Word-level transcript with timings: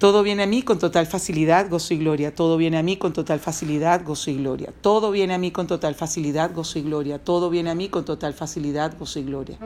Todo 0.00 0.22
viene 0.22 0.44
a 0.44 0.46
mí 0.46 0.62
con 0.62 0.78
total 0.78 1.06
facilidad, 1.06 1.68
gozo 1.68 1.92
y 1.92 1.98
gloria. 1.98 2.34
Todo 2.34 2.56
viene 2.56 2.78
a 2.78 2.82
mí 2.82 2.96
con 2.96 3.12
total 3.12 3.38
facilidad, 3.38 4.02
gozo 4.02 4.30
y 4.30 4.36
gloria. 4.38 4.72
Todo 4.80 5.10
viene 5.10 5.34
a 5.34 5.38
mí 5.38 5.50
con 5.50 5.66
total 5.66 5.94
facilidad, 5.94 6.54
gozo 6.54 6.78
y 6.78 6.82
gloria. 6.84 7.18
Todo 7.18 7.50
viene 7.50 7.68
a 7.68 7.74
mí 7.74 7.90
con 7.90 8.06
total 8.06 8.32
facilidad, 8.32 8.96
gozo 8.98 9.18
y 9.18 9.24
gloria. 9.24 9.58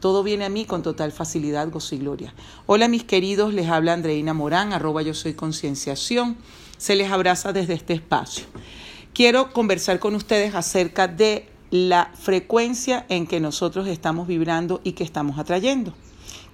Todo 0.00 0.24
viene 0.24 0.44
a 0.44 0.48
mí 0.48 0.64
con 0.64 0.82
total 0.82 1.12
facilidad, 1.12 1.70
gozo 1.70 1.94
y 1.94 1.98
gloria. 1.98 2.34
Hola 2.66 2.88
mis 2.88 3.04
queridos, 3.04 3.54
les 3.54 3.68
habla 3.68 3.92
Andreina 3.92 4.34
Morán, 4.34 4.72
arroba 4.72 5.02
yo 5.02 5.14
soy 5.14 5.34
concienciación. 5.34 6.36
Se 6.78 6.96
les 6.96 7.12
abraza 7.12 7.52
desde 7.52 7.74
este 7.74 7.92
espacio. 7.92 8.44
Quiero 9.14 9.52
conversar 9.52 10.00
con 10.00 10.16
ustedes 10.16 10.56
acerca 10.56 11.06
de 11.06 11.48
la 11.70 12.10
frecuencia 12.20 13.06
en 13.08 13.28
que 13.28 13.38
nosotros 13.38 13.86
estamos 13.86 14.26
vibrando 14.26 14.80
y 14.82 14.94
que 14.94 15.04
estamos 15.04 15.38
atrayendo. 15.38 15.94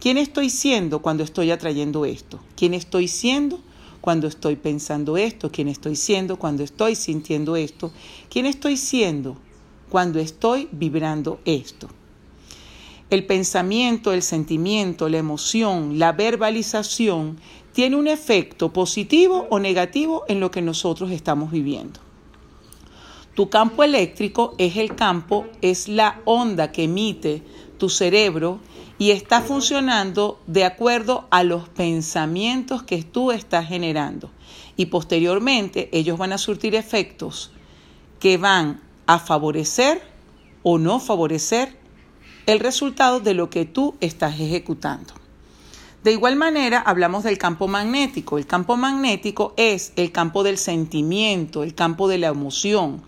¿Quién 0.03 0.19
estoy 0.19 0.50
siendo 0.50 1.00
cuando 1.00 1.23
estoy 1.23 1.53
atrayendo 1.53 2.05
esto? 2.05 2.41
¿Quién 2.57 2.75
estoy 2.75 3.07
siendo 3.07 3.61
cuando 4.00 4.27
estoy 4.27 4.57
pensando 4.57 5.17
esto? 5.17 5.53
¿Quién 5.53 5.68
estoy 5.68 5.95
siendo 5.95 6.40
cuando 6.40 6.64
estoy 6.64 6.96
sintiendo 6.96 7.54
esto? 7.54 7.93
¿Quién 8.29 8.46
estoy 8.46 8.76
siendo 8.76 9.36
cuando 9.90 10.18
estoy 10.18 10.68
vibrando 10.73 11.39
esto? 11.45 11.89
El 13.11 13.26
pensamiento, 13.26 14.12
el 14.12 14.23
sentimiento, 14.23 15.09
la 15.09 15.18
emoción, 15.18 16.00
la 16.00 16.11
verbalización 16.11 17.39
tiene 17.73 17.95
un 17.95 18.09
efecto 18.09 18.73
positivo 18.73 19.46
o 19.50 19.61
negativo 19.61 20.25
en 20.26 20.40
lo 20.40 20.50
que 20.50 20.62
nosotros 20.62 21.12
estamos 21.12 21.53
viviendo. 21.53 22.00
Tu 23.37 23.48
campo 23.48 23.82
eléctrico 23.84 24.54
es 24.59 24.76
el 24.76 24.96
campo, 24.96 25.46
es 25.62 25.87
la 25.89 26.21
onda 26.25 26.73
que 26.73 26.82
emite 26.82 27.43
tu 27.82 27.89
cerebro 27.89 28.61
y 28.96 29.11
está 29.11 29.41
funcionando 29.41 30.40
de 30.46 30.64
acuerdo 30.64 31.27
a 31.32 31.43
los 31.43 31.68
pensamientos 31.68 32.84
que 32.84 33.03
tú 33.03 33.33
estás 33.33 33.67
generando. 33.67 34.31
Y 34.77 34.86
posteriormente 34.86 35.89
ellos 35.91 36.17
van 36.17 36.33
a 36.33 36.39
surtir 36.39 36.77
efectos 36.77 37.51
que 38.21 38.37
van 38.37 38.81
a 39.06 39.19
favorecer 39.19 40.01
o 40.62 40.79
no 40.79 41.01
favorecer 41.01 41.77
el 42.47 42.61
resultado 42.61 43.19
de 43.19 43.34
lo 43.34 43.51
que 43.51 43.65
tú 43.65 43.97
estás 44.01 44.39
ejecutando. 44.39 45.15
De 46.05 46.12
igual 46.12 46.37
manera, 46.37 46.78
hablamos 46.78 47.25
del 47.25 47.37
campo 47.37 47.67
magnético. 47.67 48.39
El 48.39 48.47
campo 48.47 48.77
magnético 48.77 49.55
es 49.56 49.93
el 49.97 50.12
campo 50.12 50.45
del 50.45 50.56
sentimiento, 50.56 51.65
el 51.65 51.75
campo 51.75 52.06
de 52.06 52.19
la 52.19 52.28
emoción. 52.28 53.03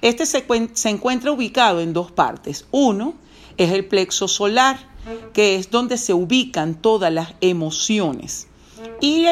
Este 0.00 0.24
se, 0.24 0.46
se 0.72 0.88
encuentra 0.88 1.30
ubicado 1.30 1.82
en 1.82 1.92
dos 1.92 2.10
partes. 2.10 2.64
Uno 2.70 3.22
es 3.56 3.72
el 3.72 3.86
plexo 3.86 4.28
solar, 4.28 4.78
que 5.32 5.56
es 5.56 5.70
donde 5.70 5.98
se 5.98 6.14
ubican 6.14 6.74
todas 6.74 7.12
las 7.12 7.34
emociones. 7.40 8.48
Y, 9.00 9.26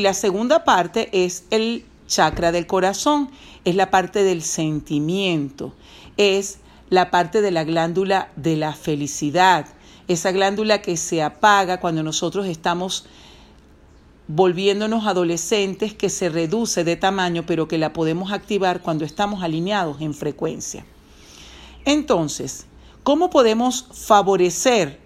la 0.00 0.14
segunda 0.14 0.64
parte 0.64 1.08
es 1.12 1.44
el 1.50 1.84
chakra 2.06 2.52
del 2.52 2.66
corazón, 2.66 3.30
es 3.64 3.74
la 3.74 3.90
parte 3.90 4.22
del 4.22 4.42
sentimiento, 4.42 5.72
es 6.16 6.58
la 6.90 7.10
parte 7.10 7.42
de 7.42 7.50
la 7.50 7.64
glándula 7.64 8.30
de 8.36 8.56
la 8.56 8.72
felicidad, 8.72 9.66
esa 10.06 10.30
glándula 10.30 10.82
que 10.82 10.96
se 10.96 11.22
apaga 11.22 11.80
cuando 11.80 12.02
nosotros 12.04 12.46
estamos 12.46 13.06
volviéndonos 14.28 15.06
adolescentes, 15.06 15.94
que 15.94 16.10
se 16.10 16.28
reduce 16.28 16.84
de 16.84 16.96
tamaño, 16.96 17.44
pero 17.46 17.68
que 17.68 17.78
la 17.78 17.92
podemos 17.92 18.32
activar 18.32 18.82
cuando 18.82 19.04
estamos 19.04 19.42
alineados 19.42 20.00
en 20.00 20.14
frecuencia. 20.14 20.84
Entonces, 21.84 22.66
¿cómo 23.06 23.30
podemos 23.30 23.86
favorecer 23.92 24.98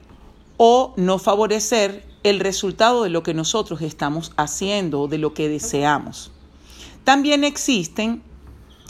o 0.57 0.95
no 0.97 1.19
favorecer 1.19 2.03
el 2.23 2.41
resultado 2.41 3.03
de 3.03 3.11
lo 3.11 3.23
que 3.23 3.35
nosotros 3.35 3.83
estamos 3.83 4.33
haciendo 4.39 5.03
o 5.03 5.07
de 5.07 5.19
lo 5.19 5.35
que 5.35 5.51
deseamos. 5.51 6.31
También 7.05 7.45
existen 7.45 8.23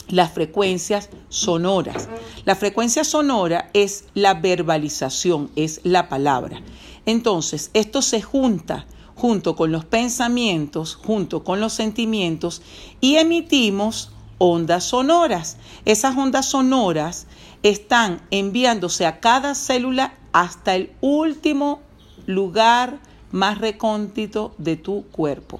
las 0.07 0.31
frecuencias 0.31 1.09
sonoras. 1.27 2.07
La 2.45 2.55
frecuencia 2.55 3.03
sonora 3.03 3.69
es 3.73 4.05
la 4.13 4.33
verbalización, 4.35 5.51
es 5.57 5.81
la 5.83 6.07
palabra. 6.07 6.61
Entonces, 7.05 7.69
esto 7.73 8.01
se 8.01 8.21
junta 8.21 8.85
junto 9.15 9.57
con 9.57 9.73
los 9.73 9.83
pensamientos, 9.83 10.95
junto 10.95 11.43
con 11.43 11.59
los 11.59 11.73
sentimientos 11.73 12.61
y 13.01 13.17
emitimos 13.17 14.13
ondas 14.37 14.85
sonoras. 14.85 15.57
Esas 15.83 16.15
ondas 16.15 16.45
sonoras 16.45 17.27
están 17.63 18.21
enviándose 18.31 19.05
a 19.05 19.19
cada 19.19 19.55
célula 19.55 20.13
hasta 20.31 20.75
el 20.75 20.91
último 21.01 21.81
lugar 22.25 22.99
más 23.31 23.59
recóndito 23.59 24.53
de 24.57 24.75
tu 24.75 25.03
cuerpo. 25.11 25.59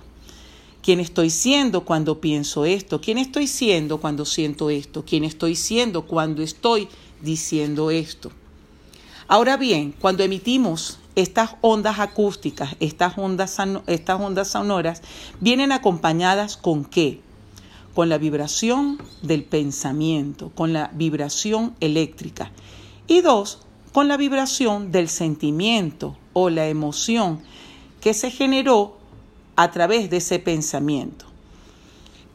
¿Quién 0.81 0.99
estoy 0.99 1.29
siendo 1.29 1.85
cuando 1.85 2.19
pienso 2.19 2.65
esto? 2.65 3.01
¿Quién 3.01 3.19
estoy 3.19 3.45
siendo 3.45 3.99
cuando 3.99 4.25
siento 4.25 4.69
esto? 4.69 5.05
¿Quién 5.05 5.23
estoy 5.23 5.55
siendo 5.55 6.07
cuando 6.07 6.41
estoy 6.41 6.87
diciendo 7.21 7.91
esto? 7.91 8.31
Ahora 9.27 9.57
bien, 9.57 9.93
cuando 10.01 10.23
emitimos 10.23 10.97
estas 11.15 11.51
ondas 11.61 11.99
acústicas, 11.99 12.75
estas 12.79 13.17
ondas, 13.17 13.57
estas 13.85 14.19
ondas 14.19 14.47
sonoras, 14.47 15.03
vienen 15.39 15.71
acompañadas 15.71 16.57
con 16.57 16.83
qué? 16.83 17.21
Con 17.93 18.09
la 18.09 18.17
vibración 18.17 18.97
del 19.21 19.43
pensamiento, 19.43 20.51
con 20.55 20.73
la 20.73 20.91
vibración 20.93 21.75
eléctrica. 21.79 22.51
Y 23.07 23.21
dos, 23.21 23.59
con 23.91 24.07
la 24.07 24.17
vibración 24.17 24.91
del 24.91 25.09
sentimiento 25.09 26.17
o 26.33 26.49
la 26.49 26.67
emoción 26.67 27.41
que 27.99 28.13
se 28.13 28.31
generó 28.31 28.97
a 29.55 29.71
través 29.71 30.09
de 30.09 30.17
ese 30.17 30.39
pensamiento. 30.39 31.25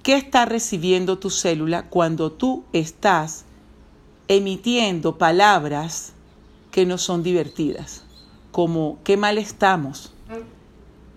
¿Qué 0.02 0.14
está 0.14 0.44
recibiendo 0.44 1.18
tu 1.18 1.30
célula 1.30 1.88
cuando 1.88 2.30
tú 2.30 2.62
estás 2.72 3.44
emitiendo 4.28 5.18
palabras 5.18 6.12
que 6.70 6.86
no 6.86 6.98
son 6.98 7.22
divertidas? 7.22 8.04
Como 8.52 8.98
qué 9.02 9.16
mal 9.16 9.38
estamos, 9.38 10.12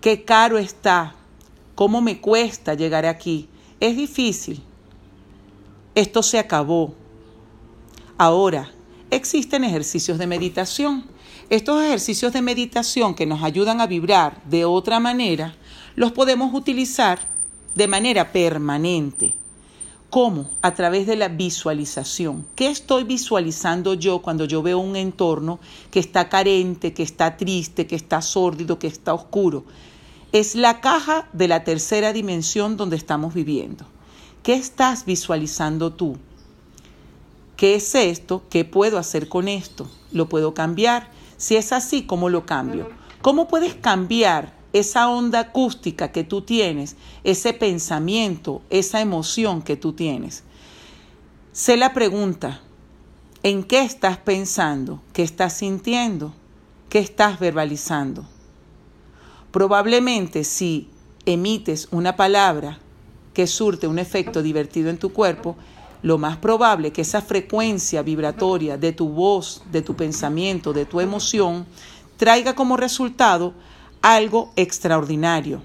qué 0.00 0.24
caro 0.24 0.58
está, 0.58 1.14
cómo 1.76 2.00
me 2.00 2.20
cuesta 2.20 2.74
llegar 2.74 3.06
aquí. 3.06 3.48
Es 3.80 3.96
difícil. 3.96 4.62
Esto 5.94 6.22
se 6.22 6.38
acabó. 6.38 6.94
Ahora, 8.18 8.70
existen 9.10 9.64
ejercicios 9.64 10.18
de 10.18 10.26
meditación. 10.26 11.06
Estos 11.48 11.82
ejercicios 11.82 12.32
de 12.34 12.42
meditación 12.42 13.14
que 13.14 13.24
nos 13.24 13.42
ayudan 13.42 13.80
a 13.80 13.86
vibrar 13.86 14.42
de 14.44 14.66
otra 14.66 15.00
manera, 15.00 15.56
los 15.96 16.12
podemos 16.12 16.52
utilizar 16.54 17.18
de 17.74 17.88
manera 17.88 18.32
permanente. 18.32 19.34
¿Cómo? 20.10 20.50
A 20.60 20.74
través 20.74 21.06
de 21.06 21.16
la 21.16 21.28
visualización. 21.28 22.44
¿Qué 22.56 22.68
estoy 22.68 23.04
visualizando 23.04 23.94
yo 23.94 24.20
cuando 24.20 24.44
yo 24.44 24.60
veo 24.60 24.78
un 24.78 24.96
entorno 24.96 25.58
que 25.90 26.00
está 26.00 26.28
carente, 26.28 26.92
que 26.92 27.02
está 27.02 27.36
triste, 27.36 27.86
que 27.86 27.96
está 27.96 28.20
sórdido, 28.20 28.78
que 28.78 28.88
está 28.88 29.14
oscuro? 29.14 29.64
Es 30.32 30.54
la 30.54 30.80
caja 30.80 31.28
de 31.32 31.48
la 31.48 31.64
tercera 31.64 32.12
dimensión 32.12 32.76
donde 32.76 32.94
estamos 32.94 33.34
viviendo. 33.34 33.84
¿Qué 34.44 34.54
estás 34.54 35.04
visualizando 35.04 35.92
tú? 35.92 36.18
¿Qué 37.56 37.74
es 37.74 37.92
esto? 37.96 38.44
¿Qué 38.48 38.64
puedo 38.64 38.96
hacer 38.96 39.28
con 39.28 39.48
esto? 39.48 39.90
¿Lo 40.12 40.28
puedo 40.28 40.54
cambiar? 40.54 41.10
Si 41.36 41.56
es 41.56 41.72
así, 41.72 42.04
¿cómo 42.04 42.28
lo 42.28 42.46
cambio? 42.46 42.88
¿Cómo 43.22 43.48
puedes 43.48 43.74
cambiar 43.74 44.54
esa 44.72 45.08
onda 45.08 45.40
acústica 45.40 46.12
que 46.12 46.22
tú 46.22 46.42
tienes, 46.42 46.94
ese 47.24 47.52
pensamiento, 47.52 48.62
esa 48.70 49.00
emoción 49.00 49.62
que 49.62 49.76
tú 49.76 49.94
tienes? 49.94 50.44
Sé 51.50 51.76
la 51.76 51.92
pregunta, 51.92 52.60
¿en 53.42 53.64
qué 53.64 53.82
estás 53.82 54.18
pensando? 54.18 55.02
¿Qué 55.12 55.24
estás 55.24 55.54
sintiendo? 55.54 56.32
¿Qué 56.88 57.00
estás 57.00 57.40
verbalizando? 57.40 58.26
Probablemente 59.50 60.44
si 60.44 60.88
emites 61.26 61.88
una 61.90 62.16
palabra 62.16 62.78
que 63.34 63.46
surte 63.46 63.86
un 63.86 63.98
efecto 63.98 64.42
divertido 64.42 64.90
en 64.90 64.98
tu 64.98 65.12
cuerpo, 65.12 65.56
lo 66.02 66.18
más 66.18 66.36
probable 66.36 66.92
que 66.92 67.02
esa 67.02 67.20
frecuencia 67.20 68.02
vibratoria 68.02 68.78
de 68.78 68.92
tu 68.92 69.08
voz, 69.08 69.62
de 69.70 69.82
tu 69.82 69.94
pensamiento, 69.94 70.72
de 70.72 70.86
tu 70.86 71.00
emoción, 71.00 71.66
traiga 72.16 72.54
como 72.54 72.76
resultado 72.76 73.54
algo 74.02 74.52
extraordinario. 74.56 75.62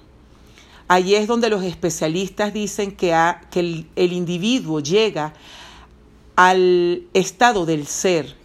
Allí 0.88 1.16
es 1.16 1.28
donde 1.28 1.50
los 1.50 1.64
especialistas 1.64 2.54
dicen 2.54 2.96
que, 2.96 3.14
el, 3.54 3.88
el 3.96 4.14
individuo 4.14 4.80
llega 4.80 5.34
al 6.36 7.04
estado 7.14 7.66
del 7.66 7.88
ser 7.88 8.36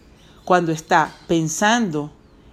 cuando 0.45 0.71
está 0.71 1.13
pensando 1.27 2.11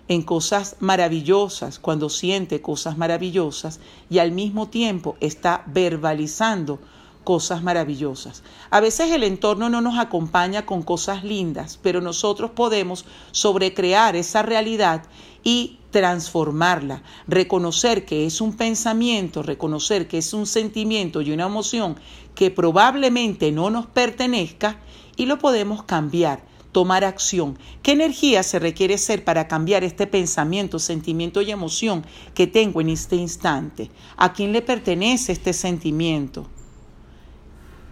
en 0.09 0.23
cosas 0.23 0.77
maravillosas, 0.81 1.79
cuando 1.79 2.09
siente 2.09 2.63
cosas 2.63 2.97
maravillosas 2.97 3.79
y 4.11 4.19
al 4.19 4.33
mismo 4.33 4.69
tiempo 4.69 5.17
está 5.21 5.63
verbalizando 5.67 6.79
cosas 7.25 7.63
maravillosas. 7.63 8.43
A 8.71 8.81
veces 8.81 9.11
el 9.11 9.23
entorno 9.23 9.69
no 9.69 9.83
nos 9.83 9.99
acompaña 9.99 10.65
con 10.65 10.83
cosas 10.83 11.25
lindas, 11.25 11.79
pero 11.83 12.01
nosotros 12.01 12.53
podemos 12.53 13.05
sobrecrear 13.33 14.17
esa 14.17 14.41
realidad 14.41 15.03
y 15.45 15.79
transformarla, 15.91 17.03
reconocer 17.27 18.07
que 18.07 18.25
es 18.25 18.41
un 18.41 18.57
pensamiento, 18.57 19.43
reconocer 19.43 20.09
que 20.09 20.19
es 20.19 20.33
un 20.33 20.47
sentimiento 20.47 21.21
y 21.21 21.31
una 21.31 21.45
emoción 21.45 21.97
que 22.35 22.51
probablemente 22.51 23.53
no 23.53 23.69
nos 23.69 23.87
pertenezca 23.87 24.79
y 25.17 25.27
lo 25.27 25.39
podemos 25.39 25.83
cambiar, 25.83 26.48
tomar 26.73 27.05
acción. 27.05 27.59
¿Qué 27.83 27.93
energía 27.93 28.43
se 28.43 28.59
requiere 28.59 28.99
ser 28.99 29.25
para 29.25 29.49
cambiar 29.49 29.85
este 29.85 30.07
pensamiento, 30.07 30.79
sentimiento 30.79 31.43
y 31.43 31.51
emoción 31.51 32.05
que 32.35 32.47
tengo 32.47 32.81
en 32.81 32.91
este 32.91 33.17
instante? 33.17 33.91
¿A 34.17 34.33
quién 34.33 34.53
le 34.53 34.63
pertenece 34.63 35.33
este 35.33 35.53
sentimiento? 35.53 36.47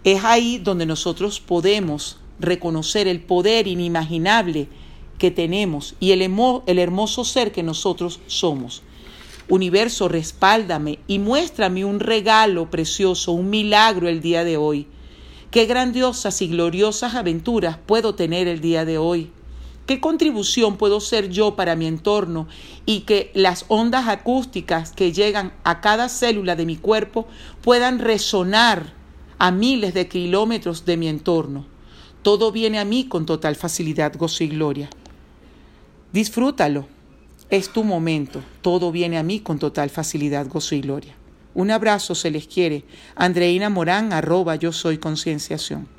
Es 0.03 0.23
ahí 0.23 0.57
donde 0.57 0.85
nosotros 0.85 1.39
podemos 1.39 2.19
reconocer 2.39 3.07
el 3.07 3.21
poder 3.21 3.67
inimaginable 3.67 4.67
que 5.17 5.31
tenemos 5.31 5.95
y 5.99 6.11
el, 6.11 6.21
el 6.21 6.79
hermoso 6.79 7.25
ser 7.25 7.51
que 7.51 7.63
nosotros 7.63 8.19
somos. 8.27 8.83
Universo, 9.49 10.07
respáldame 10.07 10.99
y 11.07 11.19
muéstrame 11.19 11.85
un 11.85 11.99
regalo 11.99 12.69
precioso, 12.69 13.31
un 13.31 13.49
milagro 13.49 14.07
el 14.07 14.21
día 14.21 14.43
de 14.43 14.57
hoy. 14.57 14.87
Qué 15.51 15.65
grandiosas 15.65 16.41
y 16.41 16.47
gloriosas 16.47 17.15
aventuras 17.15 17.77
puedo 17.77 18.15
tener 18.15 18.49
el 18.49 18.59
día 18.59 18.83
de 18.83 18.97
hoy. 18.97 19.31
¿Qué 19.85 20.01
contribución 20.01 20.75
puedo 20.75 20.99
ser 20.99 21.29
yo 21.29 21.55
para 21.55 21.77
mi 21.77 21.87
entorno 21.87 22.47
y 22.85 23.01
que 23.01 23.31
las 23.33 23.63
ondas 23.69 24.09
acústicas 24.09 24.91
que 24.91 25.13
llegan 25.13 25.53
a 25.63 25.79
cada 25.79 26.09
célula 26.09 26.57
de 26.57 26.65
mi 26.65 26.75
cuerpo 26.75 27.25
puedan 27.61 27.99
resonar 27.99 28.93
a 29.39 29.51
miles 29.51 29.93
de 29.93 30.09
kilómetros 30.09 30.83
de 30.83 30.97
mi 30.97 31.07
entorno? 31.07 31.65
Todo 32.23 32.51
viene 32.51 32.79
a 32.79 32.85
mí 32.85 33.05
con 33.05 33.25
total 33.25 33.55
facilidad, 33.55 34.17
gozo 34.17 34.43
y 34.43 34.49
gloria. 34.49 34.89
Disfrútalo. 36.11 36.87
Es 37.49 37.69
tu 37.69 37.85
momento. 37.85 38.43
Todo 38.61 38.91
viene 38.91 39.17
a 39.17 39.23
mí 39.23 39.39
con 39.39 39.57
total 39.57 39.89
facilidad, 39.89 40.49
gozo 40.49 40.75
y 40.75 40.81
gloria. 40.81 41.15
Un 41.57 41.71
abrazo 41.71 42.13
se 42.13 42.29
les 42.29 42.45
quiere. 42.45 42.83
Andreina 43.15 43.71
Morán, 43.71 44.13
arroba 44.13 44.55
yo 44.57 44.71
soy 44.71 44.99
concienciación. 44.99 45.96